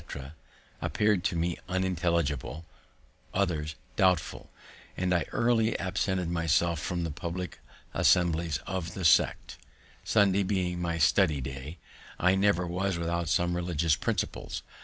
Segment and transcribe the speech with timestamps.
[0.81, 2.65] _,appeared to me unintelligible,
[3.35, 4.49] others doubtful,
[4.97, 7.59] and I early absented myself from the public
[7.93, 9.59] assemblies of the sect,
[10.03, 11.77] Sunday being my studying day,
[12.19, 14.63] I never was without some religious principles.